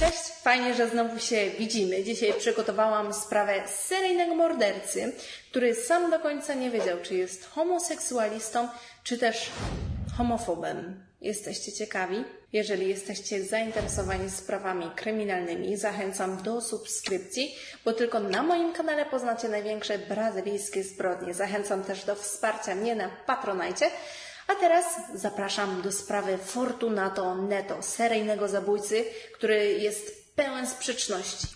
[0.00, 2.04] Cześć, fajnie, że znowu się widzimy.
[2.04, 5.12] Dzisiaj przygotowałam sprawę seryjnego mordercy,
[5.50, 8.68] który sam do końca nie wiedział, czy jest homoseksualistą,
[9.04, 9.50] czy też
[10.16, 11.06] homofobem.
[11.20, 12.24] Jesteście ciekawi?
[12.52, 17.54] Jeżeli jesteście zainteresowani sprawami kryminalnymi, zachęcam do subskrypcji,
[17.84, 21.34] bo tylko na moim kanale poznacie największe brazylijskie zbrodnie.
[21.34, 23.90] Zachęcam też do wsparcia mnie na Patronajcie.
[24.48, 24.84] A teraz
[25.14, 29.04] zapraszam do sprawy Fortunato Neto, seryjnego zabójcy,
[29.34, 31.46] który jest pełen sprzeczności.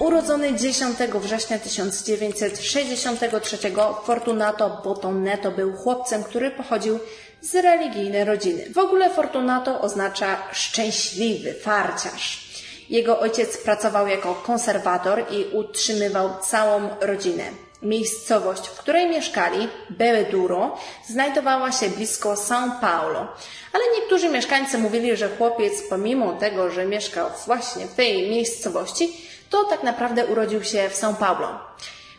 [0.00, 3.58] Urodzony 10 września 1963
[4.04, 6.98] Fortunato Botonetto był chłopcem, który pochodził
[7.40, 8.64] z religijnej rodziny.
[8.74, 12.43] W ogóle Fortunato oznacza szczęśliwy, farciarz.
[12.90, 17.44] Jego ojciec pracował jako konserwator i utrzymywał całą rodzinę.
[17.82, 20.76] Miejscowość, w której mieszkali, Beleduro,
[21.08, 23.28] znajdowała się blisko São Paulo.
[23.72, 29.12] Ale niektórzy mieszkańcy mówili, że chłopiec, pomimo tego, że mieszkał właśnie w tej miejscowości,
[29.50, 31.48] to tak naprawdę urodził się w São Paulo.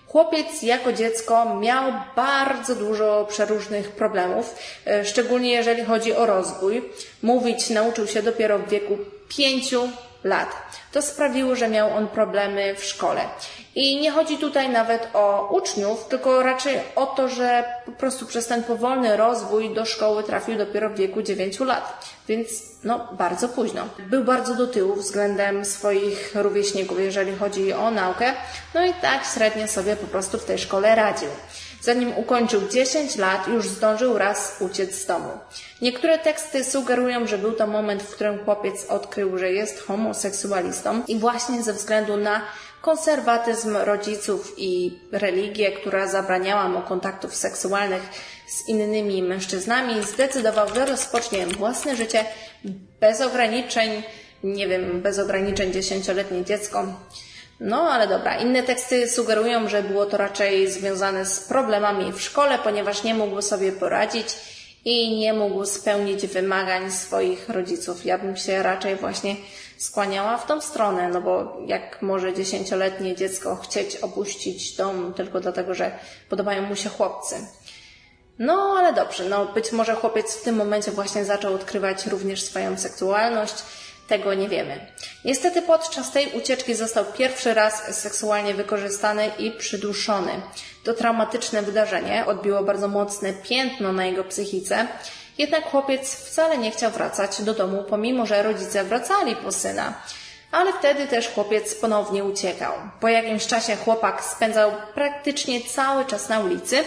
[0.08, 4.56] Chłopiec jako dziecko miał bardzo dużo przeróżnych problemów,
[4.88, 6.90] e, szczególnie jeżeli chodzi o rozwój.
[7.24, 8.98] Mówić nauczył się dopiero w wieku
[9.38, 9.90] pięciu
[10.26, 10.50] lat.
[10.92, 13.22] To sprawiło, że miał on problemy w szkole.
[13.76, 18.48] I nie chodzi tutaj nawet o uczniów, tylko raczej o to, że po prostu przez
[18.48, 22.06] ten powolny rozwój do szkoły trafił dopiero w wieku 9 lat.
[22.28, 22.50] Więc
[22.84, 23.82] no, bardzo późno.
[24.00, 28.34] Był bardzo do tyłu względem swoich rówieśników, jeżeli chodzi o naukę.
[28.74, 31.30] No i tak średnio sobie po prostu w tej szkole radził.
[31.86, 35.30] Zanim ukończył 10 lat, już zdążył raz uciec z domu.
[35.82, 41.20] Niektóre teksty sugerują, że był to moment, w którym chłopiec odkrył, że jest homoseksualistą i
[41.20, 42.42] właśnie ze względu na
[42.82, 48.02] konserwatyzm rodziców i religię, która zabraniała mu kontaktów seksualnych
[48.48, 52.26] z innymi mężczyznami, zdecydował, że rozpocznie własne życie
[53.00, 54.04] bez ograniczeń,
[54.44, 56.86] nie wiem, bez ograniczeń dziesięcioletnie dziecko
[57.60, 62.60] no ale dobra, inne teksty sugerują, że było to raczej związane z problemami w szkole,
[62.64, 64.28] ponieważ nie mógł sobie poradzić
[64.86, 68.06] i nie mógł spełnić wymagań swoich rodziców.
[68.06, 69.36] Ja bym się raczej właśnie
[69.78, 75.74] skłaniała w tą stronę, no bo jak może dziesięcioletnie dziecko chcieć opuścić dom tylko dlatego,
[75.74, 75.92] że
[76.30, 77.36] podobają mu się chłopcy.
[78.40, 82.78] No ale dobrze, no być może chłopiec w tym momencie właśnie zaczął odkrywać również swoją
[82.78, 83.56] seksualność
[84.08, 84.88] tego nie wiemy.
[85.26, 90.32] Niestety podczas tej ucieczki został pierwszy raz seksualnie wykorzystany i przyduszony.
[90.84, 94.88] To traumatyczne wydarzenie odbiło bardzo mocne piętno na jego psychice.
[95.38, 99.94] Jednak chłopiec wcale nie chciał wracać do domu, pomimo że rodzice wracali po syna.
[100.52, 102.74] Ale wtedy też chłopiec ponownie uciekał.
[103.00, 106.84] Po jakimś czasie chłopak spędzał praktycznie cały czas na ulicy,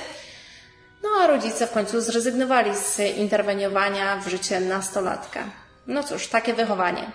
[1.03, 5.45] no a rodzice w końcu zrezygnowali z interweniowania w życie nastolatka.
[5.89, 7.11] No cóż, takie wychowanie.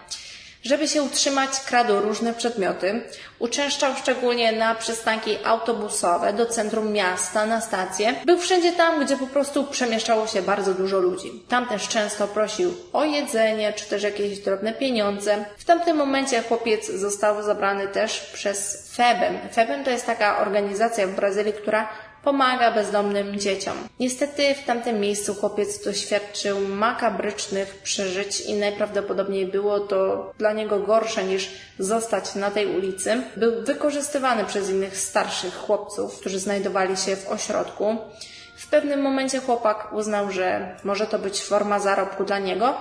[0.63, 3.01] Żeby się utrzymać, kradł różne przedmioty.
[3.39, 8.13] Uczęszczał szczególnie na przystanki autobusowe, do centrum miasta, na stacje.
[8.25, 11.43] Był wszędzie tam, gdzie po prostu przemieszczało się bardzo dużo ludzi.
[11.49, 15.45] Tam też często prosił o jedzenie, czy też jakieś drobne pieniądze.
[15.57, 19.37] W tamtym momencie chłopiec został zabrany też przez FEBEM.
[19.51, 21.89] FEBEM to jest taka organizacja w Brazylii, która
[22.23, 23.73] pomaga bezdomnym dzieciom.
[23.99, 31.23] Niestety w tamtym miejscu chłopiec doświadczył makabrycznych przeżyć i najprawdopodobniej było to dla niego gorsze
[31.23, 33.23] niż zostać na tej ulicy.
[33.37, 37.97] Był wykorzystywany przez innych starszych chłopców, którzy znajdowali się w ośrodku.
[38.55, 42.73] W pewnym momencie chłopak uznał, że może to być forma zarobku dla niego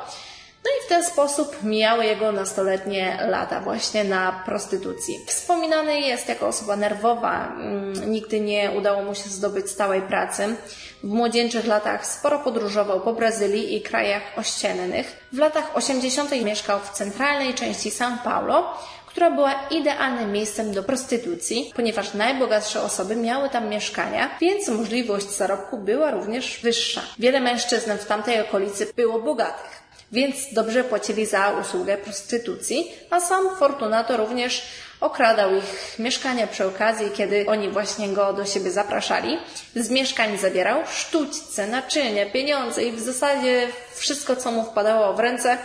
[0.64, 5.20] no i w ten sposób mijały jego nastoletnie lata właśnie na prostytucji.
[5.26, 10.56] Wspominany jest jako osoba nerwowa, mm, nigdy nie udało mu się zdobyć stałej pracy.
[11.04, 15.26] W młodzieńczych latach sporo podróżował po Brazylii i krajach ościennych.
[15.32, 16.44] W latach 80.
[16.44, 23.16] mieszkał w centralnej części São Paulo, która była idealnym miejscem do prostytucji, ponieważ najbogatsze osoby
[23.16, 27.00] miały tam mieszkania, więc możliwość zarobku była również wyższa.
[27.18, 29.81] Wiele mężczyzn w tamtej okolicy było bogatych
[30.12, 34.62] więc dobrze płacili za usługę prostytucji, a sam Fortunato również
[35.00, 39.38] okradał ich mieszkania przy okazji, kiedy oni właśnie go do siebie zapraszali.
[39.76, 45.58] Z mieszkań zabierał sztućce, naczynia, pieniądze i w zasadzie wszystko, co mu wpadało w ręce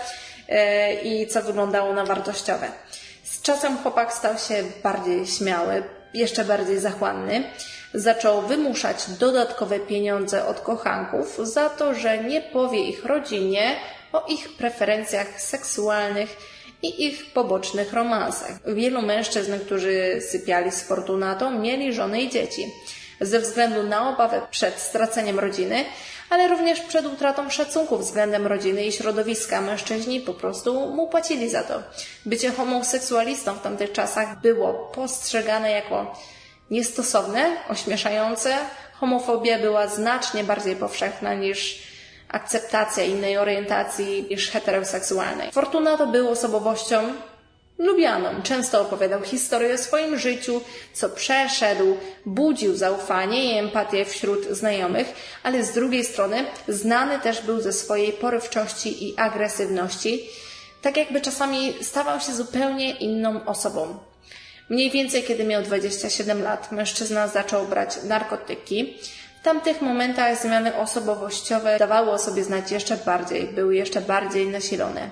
[0.49, 2.67] e, i co wyglądało na wartościowe.
[3.23, 5.83] Z czasem chłopak stał się bardziej śmiały,
[6.13, 7.43] jeszcze bardziej zachłanny.
[7.93, 13.75] Zaczął wymuszać dodatkowe pieniądze od kochanków za to, że nie powie ich rodzinie
[14.13, 16.37] o ich preferencjach seksualnych
[16.81, 18.73] i ich pobocznych romansach.
[18.73, 22.73] Wielu mężczyzn, którzy sypiali z Fortunatą, mieli żony i dzieci.
[23.21, 25.85] Ze względu na obawę przed straceniem rodziny,
[26.29, 29.61] ale również przed utratą szacunku względem rodziny i środowiska.
[29.61, 31.83] Mężczyźni po prostu mu płacili za to.
[32.25, 36.15] Bycie homoseksualistą w tamtych czasach było postrzegane jako
[36.71, 38.57] niestosowne, ośmieszające.
[38.93, 41.86] Homofobia była znacznie bardziej powszechna niż
[42.29, 45.51] akceptacja innej orientacji niż heteroseksualnej.
[45.51, 47.13] Fortunato był osobowością
[47.77, 48.41] lubianą.
[48.43, 50.61] Często opowiadał historię o swoim życiu,
[50.93, 55.13] co przeszedł, budził zaufanie i empatię wśród znajomych,
[55.43, 60.29] ale z drugiej strony znany też był ze swojej porywczości i agresywności,
[60.81, 63.97] tak jakby czasami stawał się zupełnie inną osobą.
[64.69, 68.97] Mniej więcej kiedy miał 27 lat, mężczyzna zaczął brać narkotyki.
[69.47, 75.09] Tamtych momentach zmiany osobowościowe dawały o sobie znać jeszcze bardziej, były jeszcze bardziej nasilone.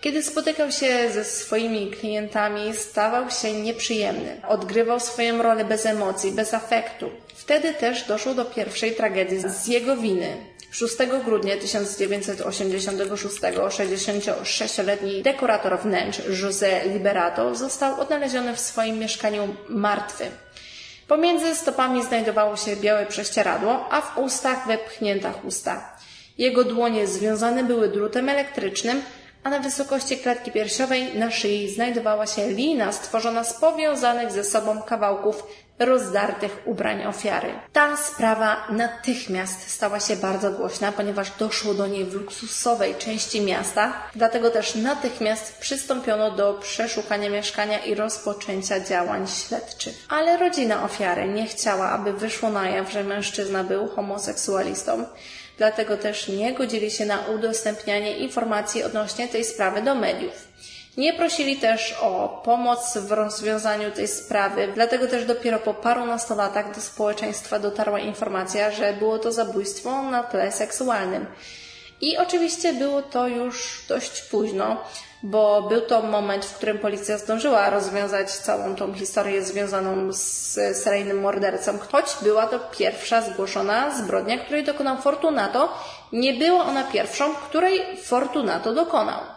[0.00, 4.40] Kiedy spotykał się ze swoimi klientami, stawał się nieprzyjemny.
[4.48, 7.10] Odgrywał swoją rolę bez emocji, bez afektu.
[7.34, 10.36] Wtedy też doszło do pierwszej tragedii z jego winy.
[10.70, 10.94] 6
[11.24, 20.24] grudnia 1986 66-letni dekorator wnętrz José Liberato został odnaleziony w swoim mieszkaniu martwy.
[21.08, 25.96] Pomiędzy stopami znajdowało się białe prześcieradło, a w ustach wepchnięta chusta.
[26.38, 29.02] Jego dłonie związane były drutem elektrycznym,
[29.44, 34.82] a na wysokości klatki piersiowej na szyi znajdowała się lina stworzona z powiązanych ze sobą
[34.82, 35.42] kawałków
[35.78, 37.52] rozdartych ubrań ofiary.
[37.72, 43.92] Ta sprawa natychmiast stała się bardzo głośna, ponieważ doszło do niej w luksusowej części miasta,
[44.14, 49.94] dlatego też natychmiast przystąpiono do przeszukania mieszkania i rozpoczęcia działań śledczych.
[50.08, 55.04] Ale rodzina ofiary nie chciała, aby wyszło na jaw, że mężczyzna był homoseksualistą
[55.58, 60.48] dlatego też nie godzili się na udostępnianie informacji odnośnie tej sprawy do mediów.
[60.96, 66.74] Nie prosili też o pomoc w rozwiązaniu tej sprawy, dlatego też dopiero po parunastu latach
[66.74, 71.26] do społeczeństwa dotarła informacja, że było to zabójstwo na tle seksualnym.
[72.00, 74.76] I oczywiście było to już dość późno,
[75.22, 81.20] bo był to moment, w którym policja zdążyła rozwiązać całą tą historię związaną z seryjnym
[81.20, 85.78] mordercą, choć była to pierwsza zgłoszona zbrodnia, której dokonał Fortunato.
[86.12, 89.35] Nie była ona pierwszą, której Fortunato dokonał.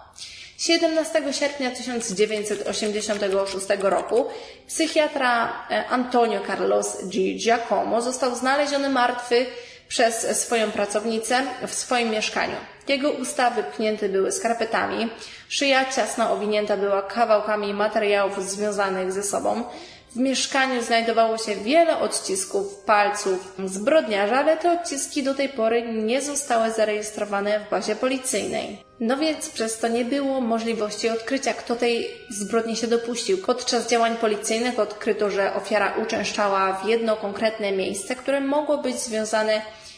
[0.59, 4.25] 17 sierpnia 1986 roku
[4.67, 7.33] psychiatra e, Antonio Carlos G.
[7.35, 9.45] Giacomo został znaleziony martwy
[9.87, 12.55] przez swoją pracownicę w swoim mieszkaniu.
[12.87, 15.09] Jego usta wypchnięte były skarpetami,
[15.49, 19.63] szyja ciasno owinięta była kawałkami materiałów związanych ze sobą.
[20.11, 26.21] W mieszkaniu znajdowało się wiele odcisków palców zbrodniarza, ale te odciski do tej pory nie
[26.21, 28.83] zostały zarejestrowane w bazie policyjnej.
[28.99, 33.37] No więc przez to nie było możliwości odkrycia, kto tej zbrodni się dopuścił.
[33.37, 39.61] Podczas działań policyjnych odkryto, że ofiara uczęszczała w jedno konkretne miejsce, które mogło być związane
[39.83, 39.88] z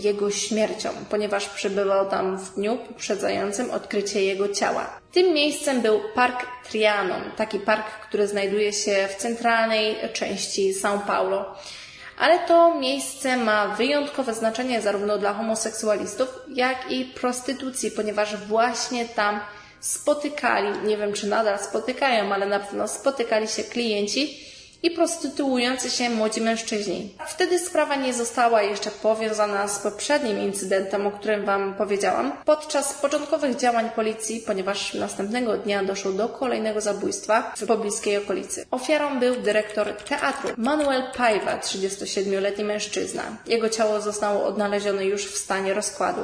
[0.00, 5.00] jego śmiercią, ponieważ przebywał tam w dniu poprzedzającym odkrycie jego ciała.
[5.12, 11.44] Tym miejscem był Park Trianon, taki park, który znajduje się w centralnej części São Paulo.
[12.18, 19.40] Ale to miejsce ma wyjątkowe znaczenie zarówno dla homoseksualistów, jak i prostytucji, ponieważ właśnie tam
[19.80, 24.47] spotykali, nie wiem czy nadal spotykają, ale na pewno spotykali się klienci,
[24.82, 27.14] i prostytuujący się młodzi mężczyźni.
[27.26, 32.32] Wtedy sprawa nie została jeszcze powiązana z poprzednim incydentem, o którym Wam powiedziałam.
[32.44, 38.66] Podczas początkowych działań policji, ponieważ następnego dnia doszło do kolejnego zabójstwa w pobliskiej okolicy.
[38.70, 43.22] Ofiarą był dyrektor teatru Manuel Paiva, 37-letni mężczyzna.
[43.46, 46.20] Jego ciało zostało odnalezione już w stanie rozkładu.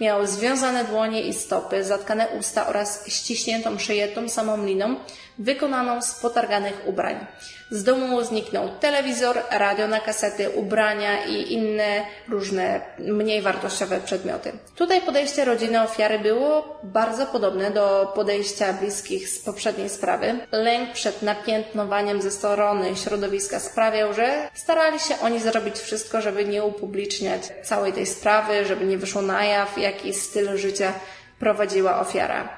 [0.00, 4.96] Miał związane dłonie i stopy, zatkane usta oraz ściśniętą szyję tą samą liną,
[5.38, 7.26] wykonaną z potarganych ubrań.
[7.72, 14.52] Z domu zniknął telewizor, radio na kasety, ubrania i inne różne mniej wartościowe przedmioty.
[14.76, 20.38] Tutaj podejście rodziny ofiary było bardzo podobne do podejścia bliskich z poprzedniej sprawy.
[20.52, 26.64] Lęk przed napiętnowaniem ze strony środowiska sprawiał, że starali się oni zrobić wszystko, żeby nie
[26.64, 30.92] upubliczniać całej tej sprawy, żeby nie wyszło na jaw, jaki styl życia
[31.38, 32.48] prowadziła ofiara.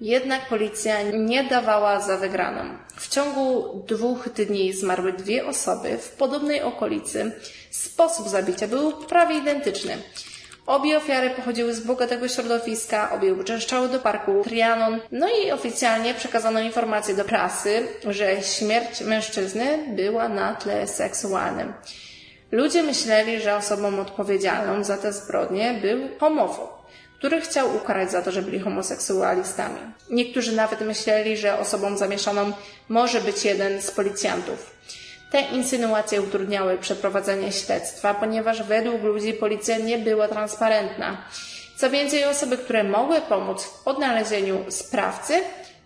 [0.00, 2.78] Jednak policja nie dawała za wygraną.
[2.96, 7.32] W ciągu dwóch dni zmarły dwie osoby w podobnej okolicy.
[7.70, 9.96] Sposób zabicia był prawie identyczny.
[10.66, 16.60] Obie ofiary pochodziły z bogatego środowiska, obie uczęszczały do parku Trianon, no i oficjalnie przekazano
[16.60, 21.72] informację do prasy, że śmierć mężczyzny była na tle seksualnym.
[22.52, 26.79] Ludzie myśleli, że osobą odpowiedzialną za te zbrodnie był homofob
[27.20, 29.80] który chciał ukarać za to, że byli homoseksualistami.
[30.10, 32.52] Niektórzy nawet myśleli, że osobą zamieszaną
[32.88, 34.70] może być jeden z policjantów.
[35.30, 41.24] Te insynuacje utrudniały przeprowadzenie śledztwa, ponieważ według ludzi policja nie była transparentna.
[41.76, 45.34] Co więcej, osoby, które mogły pomóc w odnalezieniu sprawcy,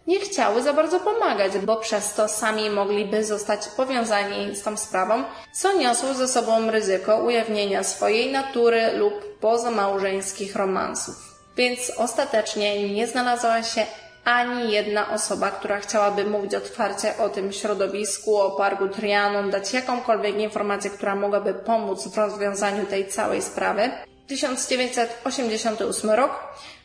[0.07, 5.25] nie chciały za bardzo pomagać, bo przez to sami mogliby zostać powiązani z tą sprawą,
[5.53, 11.15] co niosło ze sobą ryzyko ujawnienia swojej natury lub pozamałżeńskich romansów.
[11.57, 13.87] Więc ostatecznie nie znalazła się
[14.25, 20.39] ani jedna osoba, która chciałaby mówić otwarcie o tym środowisku, o parku Trianon, dać jakąkolwiek
[20.39, 23.91] informację, która mogłaby pomóc w rozwiązaniu tej całej sprawy.
[24.27, 26.31] 1988 rok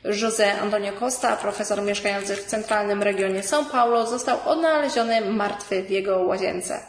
[0.04, 6.20] José Antonio Costa, profesor mieszkający w centralnym regionie São Paulo, został odnaleziony martwy w jego
[6.20, 6.80] łazience.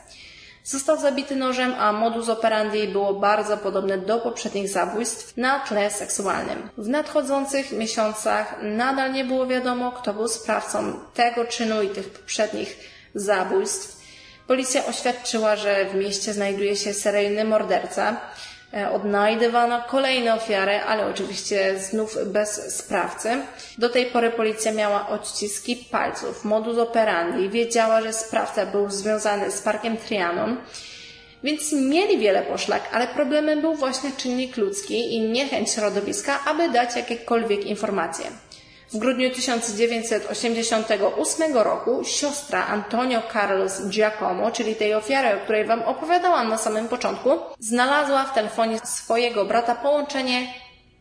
[0.64, 6.68] Został zabity nożem, a modus operandi było bardzo podobne do poprzednich zabójstw na tle seksualnym.
[6.78, 12.78] W nadchodzących miesiącach nadal nie było wiadomo, kto był sprawcą tego czynu i tych poprzednich
[13.14, 14.00] zabójstw.
[14.46, 18.20] Policja oświadczyła, że w mieście znajduje się seryjny morderca,
[18.92, 23.30] odnajdywano kolejne ofiary, ale oczywiście znów bez sprawcy.
[23.78, 29.60] Do tej pory policja miała odciski palców, modus operandi, wiedziała, że sprawca był związany z
[29.60, 30.56] parkiem Trianon,
[31.42, 36.96] więc mieli wiele poszlak, ale problemem był właśnie czynnik ludzki i niechęć środowiska, aby dać
[36.96, 38.26] jakiekolwiek informacje.
[38.92, 46.48] W grudniu 1988 roku siostra Antonio Carlos Giacomo, czyli tej ofiary, o której Wam opowiadałam
[46.48, 50.54] na samym początku, znalazła w telefonie swojego brata połączenie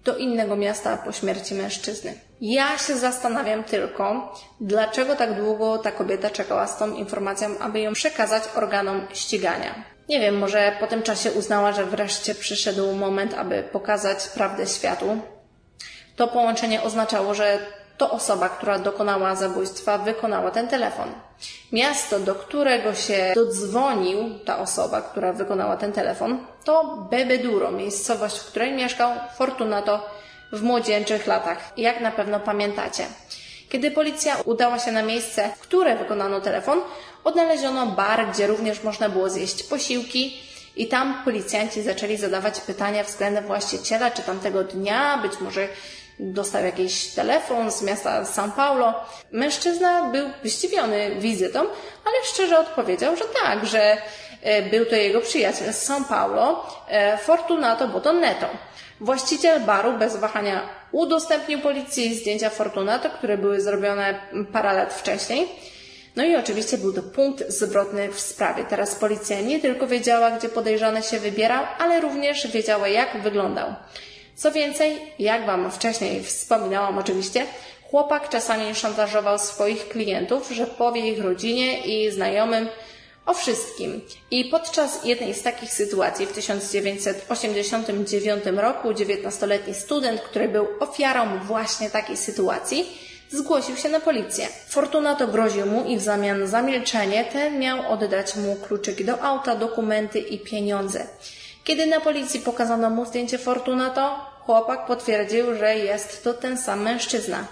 [0.04, 2.14] do innego miasta po śmierci mężczyzny.
[2.42, 7.94] Ja się zastanawiam tylko, dlaczego tak długo ta kobieta czekała z tą informacją, aby ją
[7.94, 9.84] przekazać organom ścigania.
[10.10, 15.18] Nie wiem, może po tym czasie uznała, że wreszcie przyszedł moment, aby pokazać prawdę światu.
[16.16, 17.60] To połączenie oznaczało, że
[18.00, 21.12] to osoba, która dokonała zabójstwa, wykonała ten telefon.
[21.72, 28.46] Miasto, do którego się dodzwonił ta osoba, która wykonała ten telefon, to Bebeduro, miejscowość, w
[28.46, 30.10] której mieszkał Fortunato
[30.52, 33.06] w młodzieńczych latach, jak na pewno pamiętacie.
[33.70, 36.82] Kiedy policja udała się na miejsce, w które wykonano telefon,
[37.24, 40.38] odnaleziono bar, gdzie również można było zjeść posiłki
[40.76, 45.68] i tam policjanci zaczęli zadawać pytania względem właściciela, czy tamtego dnia, być może
[46.20, 48.94] dostał jakiś telefon z miasta São Paulo.
[49.32, 51.60] Mężczyzna był zdziwiony wizytą,
[52.06, 53.98] ale szczerze odpowiedział, że tak, że
[54.42, 58.48] e, był to jego przyjaciel z São Paulo, e, Fortunato Botonetto.
[59.02, 64.20] Właściciel baru bez wahania udostępnił policji zdjęcia Fortunato, które były zrobione
[64.54, 65.48] parę lat wcześniej.
[66.16, 68.64] No i oczywiście był to punkt zwrotny w sprawie.
[68.64, 73.74] Teraz policja nie tylko wiedziała, gdzie podejrzany się wybierał, ale również wiedziała, jak wyglądał.
[74.40, 77.46] Co więcej, jak Wam wcześniej wspominałam oczywiście,
[77.90, 82.68] chłopak czasami szantażował swoich klientów, że powie ich rodzinie i znajomym
[83.26, 84.02] o wszystkim.
[84.32, 91.90] I podczas jednej z takich sytuacji w 1989 roku 19-letni student, który był ofiarą właśnie
[91.90, 92.86] takiej sytuacji,
[93.30, 94.48] zgłosił się na policję.
[94.68, 99.56] Fortunato groził mu i w zamian za milczenie ten miał oddać mu kluczyki do auta,
[99.56, 101.08] dokumenty i pieniądze.
[101.70, 107.48] Kiedy na policji pokazano mu zdjęcie Fortunato, chłopak potwierdził, że jest to ten sam mężczyzna.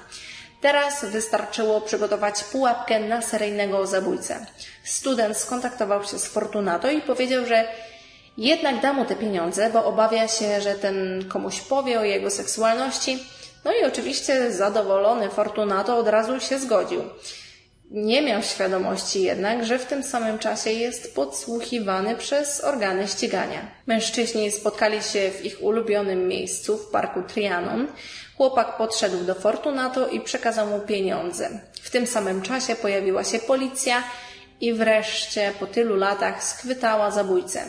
[0.61, 4.45] Teraz wystarczyło przygotować pułapkę na seryjnego zabójcę.
[4.83, 7.67] Student skontaktował się z Fortunato i powiedział, że
[8.37, 13.23] jednak da mu te pieniądze, bo obawia się, że ten komuś powie o jego seksualności.
[13.65, 17.01] No i oczywiście zadowolony Fortunato od razu się zgodził.
[17.91, 23.71] Nie miał świadomości jednak, że w tym samym czasie jest podsłuchiwany przez organy ścigania.
[23.85, 27.87] Mężczyźni spotkali się w ich ulubionym miejscu w parku Trianon.
[28.37, 31.49] Chłopak podszedł do Fortunato i przekazał mu pieniądze.
[31.81, 34.03] W tym samym czasie pojawiła się policja
[34.61, 37.63] i wreszcie po tylu latach schwytała zabójcę.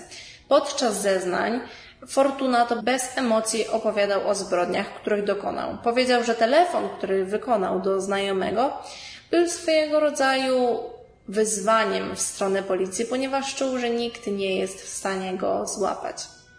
[0.48, 1.60] Podczas zeznań
[2.06, 5.78] Fortunato bez emocji opowiadał o zbrodniach, których dokonał.
[5.84, 8.82] Powiedział, że telefon, który wykonał do znajomego,
[9.30, 10.80] był swojego rodzaju
[11.28, 16.16] wyzwaniem w stronę policji, ponieważ czuł, że nikt nie jest w stanie go złapać.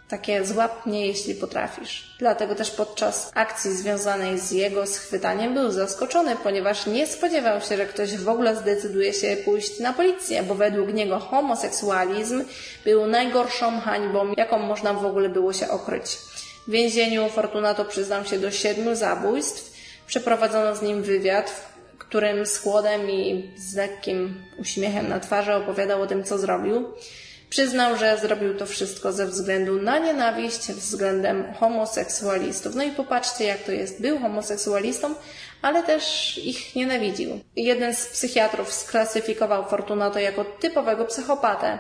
[0.09, 2.15] Takie złap mnie, jeśli potrafisz.
[2.19, 7.85] Dlatego też podczas akcji związanej z jego schwytaniem był zaskoczony, ponieważ nie spodziewał się, że
[7.85, 12.43] ktoś w ogóle zdecyduje się pójść na policję, bo według niego homoseksualizm
[12.85, 16.17] był najgorszą hańbą, jaką można w ogóle było się okryć.
[16.67, 19.79] W więzieniu Fortunato przyznał się do siedmiu zabójstw.
[20.07, 21.51] Przeprowadzono z nim wywiad,
[22.00, 26.94] którym z chłodem i z lekkim uśmiechem na twarzy opowiadał o tym, co zrobił.
[27.50, 32.75] Przyznał, że zrobił to wszystko ze względu na nienawiść względem homoseksualistów.
[32.75, 34.01] No i popatrzcie, jak to jest.
[34.01, 35.15] Był homoseksualistą,
[35.62, 37.39] ale też ich nienawidził.
[37.56, 41.79] Jeden z psychiatrów sklasyfikował Fortunato jako typowego psychopatę.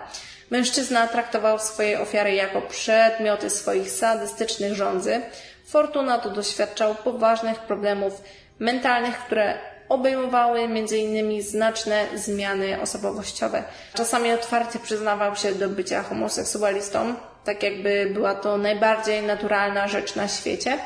[0.49, 5.21] Mężczyzna traktował swoje ofiary jako przedmioty swoich sadystycznych rządzy.
[5.65, 8.21] Fortunato doświadczał poważnych problemów
[8.59, 9.57] mentalnych, które
[9.89, 11.43] obejmowały m.in.
[11.43, 13.63] znaczne zmiany osobowościowe.
[13.93, 20.27] Czasami otwarcie przyznawał się do bycia homoseksualistą, tak jakby była to najbardziej naturalna rzecz na
[20.27, 20.77] świecie,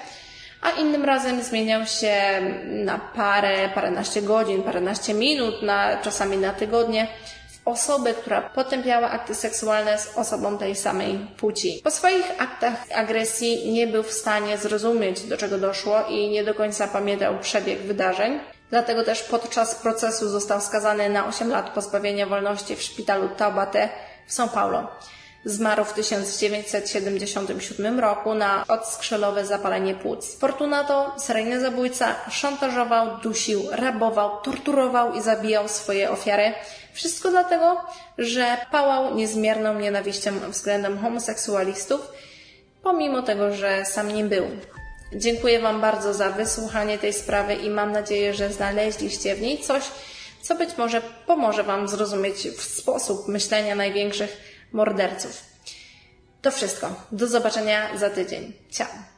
[0.61, 2.15] a innym razem zmieniał się
[2.65, 7.07] na parę, paręnaście godzin, paręnaście minut, na, czasami na tygodnie
[7.65, 11.81] osobę, która potępiała akty seksualne z osobą tej samej płci.
[11.83, 16.53] Po swoich aktach agresji nie był w stanie zrozumieć, do czego doszło i nie do
[16.53, 18.39] końca pamiętał przebieg wydarzeń.
[18.73, 23.89] Dlatego też podczas procesu został skazany na 8 lat pozbawienia wolności w szpitalu Taubaté
[24.27, 24.87] w São Paulo.
[25.45, 30.39] Zmarł w 1977 roku na odskrzelowe zapalenie płuc.
[30.39, 36.53] Fortunato, seryjny zabójca, szantażował, dusił, rabował, torturował i zabijał swoje ofiary.
[36.93, 37.81] Wszystko dlatego,
[38.17, 42.11] że pałał niezmierną nienawiścią względem homoseksualistów,
[42.83, 44.47] pomimo tego, że sam nim był.
[45.15, 49.83] Dziękuję Wam bardzo za wysłuchanie tej sprawy i mam nadzieję, że znaleźliście w niej coś,
[50.41, 54.37] co być może pomoże Wam zrozumieć sposób myślenia największych
[54.71, 55.43] morderców.
[56.41, 56.95] To wszystko.
[57.11, 58.53] Do zobaczenia za tydzień.
[58.71, 59.12] Ciao.